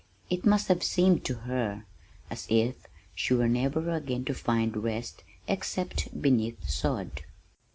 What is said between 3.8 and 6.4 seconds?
again to find rest except